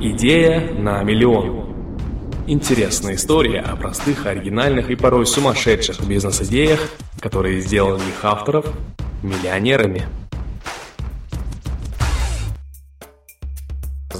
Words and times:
Идея 0.00 0.74
на 0.74 1.02
миллион. 1.02 1.74
Интересная 2.46 3.16
история 3.16 3.58
о 3.58 3.74
простых, 3.74 4.26
оригинальных 4.26 4.90
и 4.90 4.94
порой 4.94 5.26
сумасшедших 5.26 6.06
бизнес-идеях, 6.06 6.78
которые 7.18 7.60
сделали 7.60 7.98
их 7.98 8.24
авторов 8.24 8.66
миллионерами. 9.24 10.04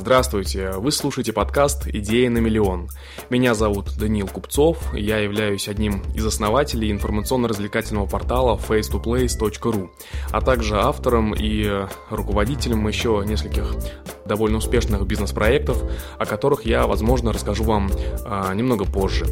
Здравствуйте, 0.00 0.70
вы 0.76 0.92
слушаете 0.92 1.32
подкаст 1.32 1.88
«Идеи 1.88 2.28
на 2.28 2.38
миллион». 2.38 2.88
Меня 3.30 3.54
зовут 3.54 3.98
Даниил 3.98 4.28
Купцов, 4.28 4.94
я 4.94 5.18
являюсь 5.18 5.66
одним 5.66 6.02
из 6.14 6.24
основателей 6.24 6.92
информационно-развлекательного 6.92 8.06
портала 8.06 8.56
face2place.ru, 8.56 9.90
а 10.30 10.40
также 10.40 10.76
автором 10.78 11.34
и 11.34 11.84
руководителем 12.10 12.86
еще 12.86 13.24
нескольких 13.26 13.74
довольно 14.24 14.58
успешных 14.58 15.04
бизнес-проектов, 15.04 15.82
о 16.16 16.26
которых 16.26 16.64
я, 16.64 16.86
возможно, 16.86 17.32
расскажу 17.32 17.64
вам 17.64 17.90
а, 18.24 18.54
немного 18.54 18.84
позже. 18.84 19.26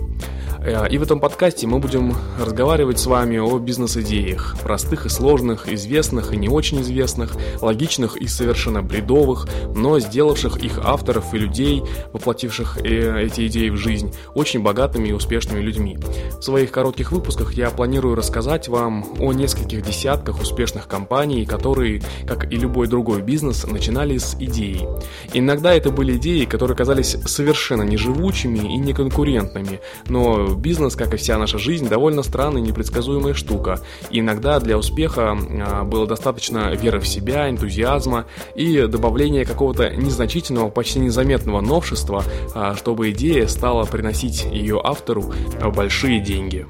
Э, 0.67 0.89
и 0.89 0.99
в 0.99 1.03
этом 1.03 1.21
подкасте 1.21 1.67
мы 1.67 1.79
будем 1.79 2.15
разговаривать 2.41 2.99
с 2.99 3.07
вами 3.07 3.39
о 3.39 3.59
бизнес-идеях, 3.59 4.57
простых 4.63 5.07
и 5.07 5.09
сложных, 5.09 5.69
известных 5.69 6.33
и 6.33 6.37
не 6.37 6.49
очень 6.49 6.81
известных, 6.81 7.37
логичных 7.61 8.17
и 8.17 8.27
совершенно 8.27 8.83
бредовых, 8.83 9.47
но 9.75 10.01
сделавших 10.01 10.57
их 10.59 10.81
авторов 10.83 11.33
и 11.35 11.39
людей, 11.39 11.83
воплотивших 12.13 12.79
э, 12.79 13.27
эти 13.27 13.47
идеи 13.47 13.71
в 13.71 13.77
жизнь, 13.77 14.13
очень 14.35 14.61
богатыми 14.63 15.09
и 15.09 15.13
успешными 15.13 15.61
людьми. 15.61 15.99
В 16.39 16.43
своих 16.43 16.73
коротких 16.73 17.13
выпусках 17.13 17.55
я 17.55 17.71
планирую 17.71 18.17
рассказать 18.17 18.67
вам 18.69 19.07
о 19.21 19.33
нескольких 19.33 19.83
десятках 19.83 20.41
успешных 20.41 20.89
компаний, 20.89 21.47
которые, 21.47 22.03
как 22.27 22.53
и 22.53 22.57
любой 22.57 22.89
другой 22.89 23.23
бизнес, 23.23 23.65
начинали 23.67 24.19
с 24.19 24.35
идеи. 24.41 24.89
Иногда 25.33 25.73
это 25.73 25.91
были 25.91 26.17
идеи, 26.17 26.45
которые 26.45 26.77
казались 26.77 27.17
совершенно 27.25 27.83
неживучими 27.83 28.59
и 28.59 28.79
неконкурентными, 28.79 29.81
но 30.09 30.56
бизнес, 30.57 30.97
как 30.97 31.15
и 31.15 31.17
вся 31.17 31.39
наша 31.39 31.59
жизнь, 31.59 31.89
довольно 31.89 32.23
странная 32.23 32.61
и 32.61 32.65
непредсказуемая 32.65 33.35
штука. 33.35 33.81
И 34.11 34.21
иногда 34.21 34.59
для 34.61 34.79
успеха 34.79 35.37
а, 35.37 35.85
было 35.85 36.07
достаточно 36.07 36.75
веры 36.75 37.01
в 37.01 37.09
себя, 37.09 37.49
энтузиазма 37.51 38.27
и 38.55 38.87
добавления 38.87 39.45
какого-то 39.45 39.91
незначительного, 39.91 40.71
почти 40.71 40.99
незаметного 40.99 41.61
новшества, 41.61 42.25
а, 42.55 42.75
чтобы 42.75 43.11
идея 43.11 43.47
стала 43.47 43.85
приносить 43.85 44.45
ее 44.45 44.81
автору 44.83 45.33
большие 45.75 46.21
деньги. 46.21 46.67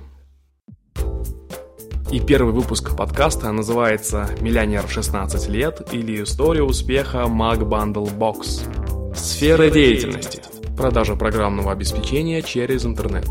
И 2.12 2.20
первый 2.20 2.52
выпуск 2.52 2.96
подкаста 2.96 3.50
называется 3.50 4.30
«Миллионер 4.40 4.86
в 4.86 4.92
16 4.92 5.48
лет» 5.48 5.88
или 5.92 6.22
«История 6.22 6.62
успеха 6.62 7.24
Mac 7.28 7.58
Bundle 7.58 8.16
Box». 8.16 9.14
Сфера 9.16 9.68
деятельности. 9.70 10.40
Продажа 10.76 11.16
программного 11.16 11.72
обеспечения 11.72 12.42
через 12.42 12.86
интернет. 12.86 13.26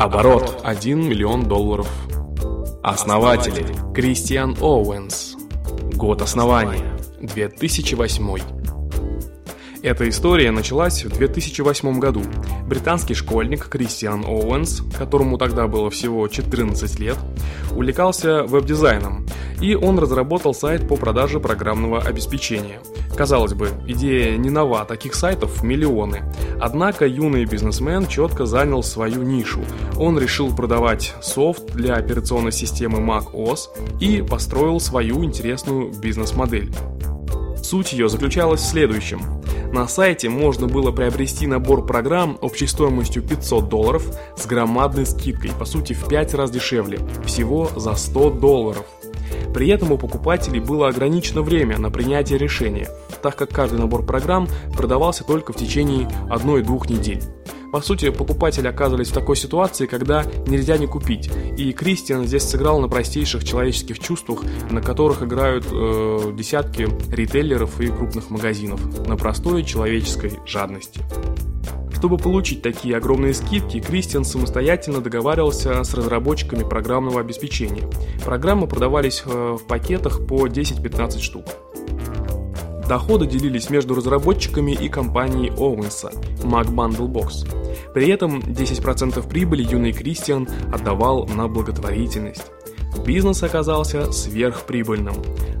Оборот 0.00 0.62
1 0.64 1.10
миллион 1.10 1.42
долларов. 1.42 1.86
Основатели 2.82 3.66
Кристиан 3.94 4.56
Оуэнс. 4.58 5.34
Год 5.92 6.22
основания 6.22 6.96
2008. 7.20 8.40
Эта 9.82 10.08
история 10.08 10.52
началась 10.52 11.04
в 11.04 11.10
2008 11.10 11.98
году. 12.00 12.22
Британский 12.66 13.12
школьник 13.12 13.68
Кристиан 13.68 14.24
Оуэнс, 14.24 14.84
которому 14.96 15.36
тогда 15.36 15.66
было 15.66 15.90
всего 15.90 16.26
14 16.26 16.98
лет, 16.98 17.18
увлекался 17.70 18.44
веб-дизайном, 18.44 19.26
и 19.60 19.74
он 19.74 19.98
разработал 19.98 20.54
сайт 20.54 20.88
по 20.88 20.96
продаже 20.96 21.40
программного 21.40 22.00
обеспечения. 22.00 22.80
Казалось 23.16 23.54
бы, 23.54 23.70
идея 23.86 24.36
не 24.36 24.50
нова, 24.50 24.84
таких 24.84 25.14
сайтов 25.14 25.62
миллионы. 25.62 26.22
Однако 26.60 27.06
юный 27.06 27.44
бизнесмен 27.44 28.06
четко 28.06 28.46
занял 28.46 28.82
свою 28.82 29.22
нишу. 29.22 29.60
Он 29.98 30.18
решил 30.18 30.54
продавать 30.54 31.14
софт 31.20 31.72
для 31.74 31.94
операционной 31.96 32.52
системы 32.52 32.98
Mac 32.98 33.32
OS 33.32 33.68
и 34.00 34.22
построил 34.22 34.80
свою 34.80 35.22
интересную 35.24 35.92
бизнес-модель. 35.92 36.72
Суть 37.62 37.92
ее 37.92 38.08
заключалась 38.08 38.60
в 38.60 38.68
следующем. 38.68 39.20
На 39.72 39.86
сайте 39.86 40.28
можно 40.28 40.66
было 40.66 40.90
приобрести 40.90 41.46
набор 41.46 41.86
программ 41.86 42.38
общей 42.40 42.66
стоимостью 42.66 43.22
500 43.22 43.68
долларов 43.68 44.04
с 44.36 44.44
громадной 44.46 45.06
скидкой, 45.06 45.52
по 45.56 45.64
сути 45.64 45.92
в 45.92 46.08
5 46.08 46.34
раз 46.34 46.50
дешевле, 46.50 46.98
всего 47.24 47.70
за 47.76 47.94
100 47.94 48.30
долларов. 48.30 48.84
При 49.54 49.68
этом 49.68 49.92
у 49.92 49.98
покупателей 49.98 50.60
было 50.60 50.88
ограничено 50.88 51.42
время 51.42 51.78
на 51.78 51.90
принятие 51.90 52.38
решения, 52.38 52.88
так 53.22 53.36
как 53.36 53.50
каждый 53.50 53.78
набор 53.78 54.04
программ 54.04 54.48
продавался 54.72 55.24
только 55.24 55.52
в 55.52 55.56
течение 55.56 56.08
1-2 56.30 56.92
недель. 56.92 57.22
По 57.72 57.80
сути, 57.80 58.10
покупатели 58.10 58.66
оказывались 58.66 59.08
в 59.08 59.12
такой 59.12 59.36
ситуации, 59.36 59.86
когда 59.86 60.24
нельзя 60.46 60.76
не 60.76 60.86
купить. 60.86 61.30
И 61.56 61.72
Кристиан 61.72 62.26
здесь 62.26 62.42
сыграл 62.42 62.80
на 62.80 62.88
простейших 62.88 63.44
человеческих 63.44 64.00
чувствах, 64.00 64.42
на 64.70 64.82
которых 64.82 65.22
играют 65.22 65.66
э, 65.70 66.32
десятки 66.34 66.88
ритейлеров 67.14 67.80
и 67.80 67.86
крупных 67.86 68.30
магазинов, 68.30 68.80
на 69.06 69.16
простой 69.16 69.62
человеческой 69.62 70.32
жадности. 70.46 71.00
Чтобы 72.00 72.16
получить 72.16 72.62
такие 72.62 72.96
огромные 72.96 73.34
скидки, 73.34 73.78
Кристиан 73.78 74.24
самостоятельно 74.24 75.02
договаривался 75.02 75.84
с 75.84 75.92
разработчиками 75.92 76.62
программного 76.62 77.20
обеспечения. 77.20 77.86
Программы 78.24 78.66
продавались 78.66 79.22
э, 79.26 79.56
в 79.60 79.66
пакетах 79.66 80.26
по 80.26 80.46
10-15 80.46 81.20
штук. 81.20 81.44
Доходы 82.88 83.26
делились 83.26 83.68
между 83.68 83.94
разработчиками 83.94 84.72
и 84.72 84.88
компанией 84.88 85.50
Оуэнса 85.50 86.10
Mac 86.42 86.74
Bundle 86.74 87.06
Box. 87.06 87.46
При 87.92 88.08
этом 88.08 88.38
10% 88.38 89.28
прибыли 89.28 89.62
юный 89.62 89.92
Кристиан 89.92 90.48
отдавал 90.72 91.26
на 91.26 91.48
благотворительность. 91.48 92.46
Бизнес 93.04 93.42
оказался 93.42 94.10
сверхприбыльным. 94.10 95.16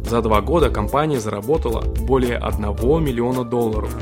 За 0.06 0.22
два 0.22 0.40
года 0.40 0.70
компания 0.70 1.20
заработала 1.20 1.82
более 1.82 2.38
1 2.38 2.64
миллиона 3.04 3.44
долларов. 3.44 3.94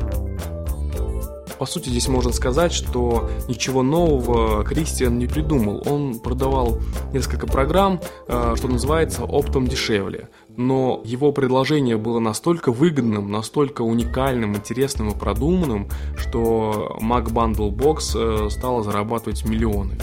По 1.58 1.66
сути, 1.66 1.88
здесь 1.88 2.08
можно 2.08 2.32
сказать, 2.32 2.72
что 2.72 3.28
ничего 3.48 3.82
нового 3.82 4.64
Кристиан 4.64 5.18
не 5.18 5.26
придумал. 5.26 5.82
Он 5.86 6.18
продавал 6.18 6.78
несколько 7.12 7.46
программ, 7.46 8.00
э, 8.28 8.54
что 8.56 8.68
называется, 8.68 9.24
оптом 9.24 9.66
дешевле 9.66 10.28
но 10.58 11.00
его 11.04 11.30
предложение 11.30 11.96
было 11.96 12.18
настолько 12.18 12.72
выгодным, 12.72 13.30
настолько 13.30 13.82
уникальным, 13.82 14.56
интересным 14.56 15.10
и 15.10 15.14
продуманным, 15.16 15.88
что 16.16 16.98
Mac 17.00 17.26
Bundle 17.26 17.70
Box 17.70 18.16
э, 18.16 18.50
стала 18.50 18.82
зарабатывать 18.82 19.44
миллионы. 19.44 19.96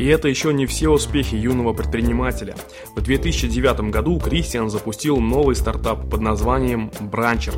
И 0.00 0.06
это 0.06 0.28
еще 0.28 0.54
не 0.54 0.64
все 0.64 0.88
успехи 0.88 1.34
юного 1.34 1.74
предпринимателя. 1.74 2.56
В 2.96 3.02
2009 3.02 3.90
году 3.90 4.18
Кристиан 4.18 4.70
запустил 4.70 5.18
новый 5.18 5.54
стартап 5.54 6.08
под 6.08 6.22
названием 6.22 6.90
Brancher. 7.00 7.52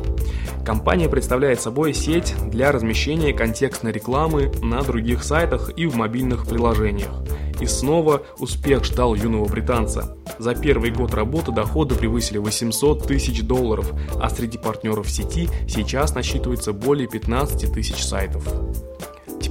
Компания 0.65 1.07
представляет 1.07 1.61
собой 1.61 1.93
сеть 1.93 2.35
для 2.49 2.73
размещения 2.73 3.31
контекстной 3.31 3.93
рекламы 3.93 4.51
на 4.61 4.81
других 4.81 5.23
сайтах 5.23 5.71
и 5.77 5.85
в 5.85 5.95
мобильных 5.95 6.45
приложениях. 6.45 7.23
И 7.61 7.65
снова 7.65 8.23
успех 8.39 8.83
ждал 8.83 9.15
юного 9.15 9.47
британца. 9.47 10.17
За 10.37 10.53
первый 10.53 10.91
год 10.91 11.13
работы 11.13 11.53
доходы 11.53 11.95
превысили 11.95 12.39
800 12.39 13.07
тысяч 13.07 13.41
долларов, 13.43 13.89
а 14.21 14.29
среди 14.29 14.57
партнеров 14.57 15.09
сети 15.09 15.47
сейчас 15.69 16.13
насчитывается 16.13 16.73
более 16.73 17.07
15 17.07 17.71
тысяч 17.71 18.03
сайтов. 18.03 18.45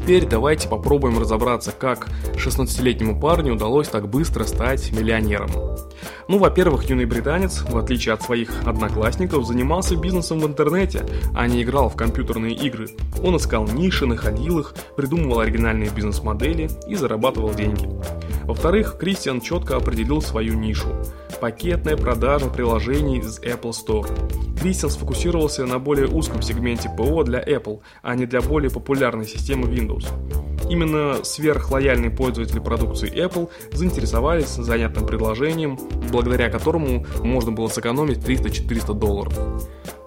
Теперь 0.02 0.26
давайте 0.26 0.68
попробуем 0.68 1.20
разобраться, 1.20 1.70
как 1.70 2.08
16-летнему 2.34 3.20
парню 3.20 3.54
удалось 3.54 3.86
так 3.86 4.08
быстро 4.08 4.42
стать 4.42 4.90
миллионером. 4.90 5.48
Ну, 6.26 6.38
во-первых, 6.38 6.90
юный 6.90 7.04
британец, 7.04 7.62
в 7.62 7.78
отличие 7.78 8.12
от 8.12 8.20
своих 8.20 8.50
одноклассников, 8.66 9.46
занимался 9.46 9.94
бизнесом 9.94 10.40
в 10.40 10.46
интернете, 10.46 11.06
а 11.36 11.46
не 11.46 11.62
играл 11.62 11.88
в 11.88 11.94
компьютерные 11.94 12.52
игры. 12.52 12.88
Он 13.22 13.36
искал 13.36 13.64
ниши, 13.68 14.04
находил 14.06 14.58
их, 14.58 14.74
придумывал 14.96 15.38
оригинальные 15.38 15.90
бизнес-модели 15.90 16.68
и 16.88 16.96
зарабатывал 16.96 17.54
деньги. 17.54 17.88
Во-вторых, 18.42 18.96
Кристиан 18.98 19.40
четко 19.40 19.76
определил 19.76 20.20
свою 20.20 20.54
нишу– 20.54 20.88
пакетная 21.42 21.96
продажа 21.96 22.46
приложений 22.48 23.18
из 23.18 23.40
Apple 23.40 23.72
Store. 23.72 24.06
Кристиан 24.60 24.92
сфокусировался 24.92 25.66
на 25.66 25.80
более 25.80 26.06
узком 26.06 26.40
сегменте 26.40 26.88
ПО 26.96 27.24
для 27.24 27.42
Apple, 27.42 27.80
а 28.00 28.14
не 28.14 28.26
для 28.26 28.40
более 28.40 28.70
популярной 28.70 29.26
системы 29.26 29.66
Windows. 29.66 30.06
Именно 30.70 31.24
сверхлояльные 31.24 32.12
пользователи 32.12 32.60
продукции 32.60 33.12
Apple 33.12 33.50
заинтересовались 33.72 34.50
занятным 34.50 35.04
предложением, 35.04 35.80
благодаря 36.12 36.48
которому 36.48 37.04
можно 37.24 37.50
было 37.50 37.66
сэкономить 37.66 38.18
300-400 38.18 38.94
долларов. 38.94 39.36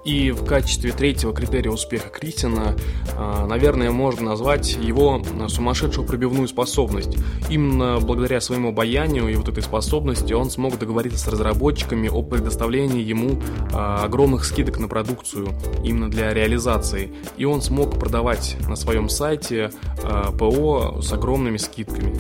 И 0.06 0.30
в 0.30 0.46
качестве 0.46 0.92
третьего 0.92 1.34
критерия 1.34 1.72
успеха 1.72 2.10
Кристина, 2.10 2.75
а, 3.18 3.48
наверное, 3.48 3.90
можно 3.90 4.30
назвать 4.30 4.78
его 4.80 5.22
сумасшедшую 5.48 6.06
пробивную 6.06 6.48
способность. 6.48 7.18
Именно 7.50 8.00
благодаря 8.00 8.40
своему 8.40 8.69
обаянию 8.69 9.28
и 9.28 9.36
вот 9.36 9.50
этой 9.50 9.63
способности 9.63 10.31
он 10.34 10.52
смог 10.52 10.78
договориться 10.78 11.18
с 11.18 11.28
разработчиками 11.28 12.07
о 12.07 12.22
предоставлении 12.22 13.02
ему 13.02 13.42
а, 13.74 14.04
огромных 14.04 14.46
скидок 14.46 14.78
на 14.78 14.88
продукцию 14.88 15.50
именно 15.84 16.10
для 16.10 16.34
реализации. 16.36 17.12
И 17.38 17.46
он 17.46 17.63
смог 17.63 18.00
продавать 18.00 18.57
на 18.69 18.75
своем 18.75 19.10
сайте 19.10 19.72
а, 20.04 20.31
ПО 20.31 21.02
с 21.02 21.12
огромными 21.12 21.57
скидками 21.57 22.16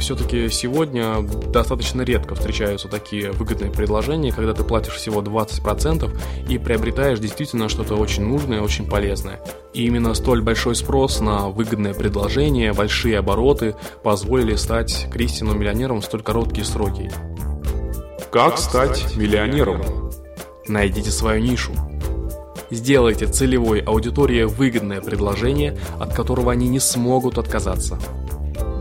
все-таки 0.00 0.48
сегодня 0.48 1.22
достаточно 1.22 2.02
редко 2.02 2.34
встречаются 2.34 2.88
такие 2.88 3.30
выгодные 3.30 3.70
предложения, 3.70 4.32
когда 4.32 4.52
ты 4.54 4.64
платишь 4.64 4.94
всего 4.94 5.22
20% 5.22 6.10
и 6.48 6.58
приобретаешь 6.58 7.18
действительно 7.18 7.68
что-то 7.68 7.94
очень 7.94 8.24
нужное, 8.24 8.62
очень 8.62 8.88
полезное. 8.88 9.40
И 9.72 9.84
именно 9.84 10.14
столь 10.14 10.42
большой 10.42 10.74
спрос 10.74 11.20
на 11.20 11.48
выгодное 11.48 11.94
предложение, 11.94 12.72
большие 12.72 13.18
обороты 13.18 13.76
позволили 14.02 14.56
стать 14.56 15.06
Кристину 15.12 15.54
миллионером 15.54 16.00
в 16.00 16.04
столь 16.04 16.22
короткие 16.22 16.64
сроки. 16.64 17.12
Как 18.32 18.58
стать 18.58 19.16
миллионером? 19.16 19.82
Найдите 20.66 21.10
свою 21.10 21.42
нишу. 21.42 21.72
Сделайте 22.70 23.26
целевой 23.26 23.80
аудитории 23.80 24.44
выгодное 24.44 25.00
предложение, 25.00 25.78
от 25.98 26.14
которого 26.14 26.52
они 26.52 26.68
не 26.68 26.78
смогут 26.78 27.38
отказаться 27.38 27.98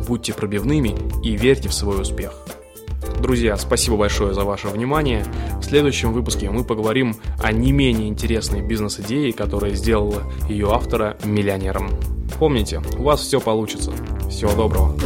будьте 0.10 0.34
пробивными 0.34 0.96
и 1.24 1.38
верьте 1.38 1.70
в 1.70 1.74
свой 1.74 2.02
успех. 2.02 2.34
Друзья, 3.22 3.56
спасибо 3.58 3.96
большое 3.96 4.34
за 4.34 4.44
ваше 4.44 4.68
внимание. 4.68 5.24
В 5.62 5.64
следующем 5.64 6.14
выпуске 6.14 6.50
мы 6.50 6.64
поговорим 6.64 7.16
о 7.40 7.52
не 7.52 7.72
менее 7.72 8.10
интересной 8.10 8.62
бизнес-идее, 8.62 9.32
которая 9.34 9.76
сделала 9.76 10.24
ее 10.50 10.72
автора 10.72 11.16
миллионером. 11.24 11.92
Помните, 12.40 12.82
у 12.98 13.04
вас 13.04 13.22
все 13.22 13.40
получится. 13.40 13.92
Всего 14.30 14.54
доброго. 14.54 14.98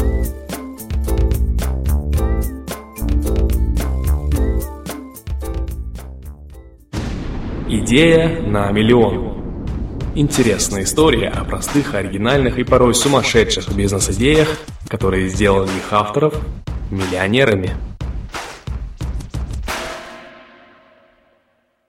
Идея 7.68 8.42
на 8.44 8.72
миллион. 8.72 9.33
Интересная 10.16 10.84
история 10.84 11.30
о 11.30 11.44
простых, 11.44 11.96
оригинальных 11.96 12.60
и 12.60 12.64
порой 12.64 12.94
сумасшедших 12.94 13.74
бизнес-идеях, 13.76 14.60
которые 14.88 15.28
сделали 15.28 15.70
их 15.70 15.92
авторов 15.92 16.36
миллионерами. 16.92 17.72